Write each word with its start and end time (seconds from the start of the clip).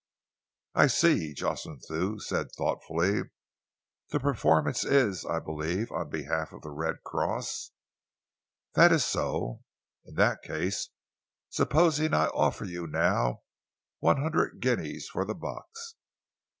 "I 0.73 0.87
see," 0.87 1.31
Jocelyn 1.35 1.77
Thew 1.87 2.17
said 2.19 2.51
thoughtfully. 2.53 3.21
"The 4.09 4.19
performance 4.19 4.83
is, 4.83 5.23
I 5.27 5.37
believe, 5.39 5.91
on 5.91 6.09
behalf 6.09 6.51
of 6.53 6.63
the 6.63 6.71
Red 6.71 7.03
Cross?" 7.03 7.69
"That 8.73 8.91
is 8.91 9.05
so." 9.05 9.61
"In 10.05 10.15
that 10.15 10.41
case, 10.41 10.89
supposing 11.49 12.15
I 12.15 12.29
offer 12.29 12.65
you 12.65 12.87
now 12.87 13.43
one 13.99 14.19
hundred 14.19 14.59
guineas 14.59 15.07
for 15.07 15.23
the 15.23 15.35
box?" 15.35 15.93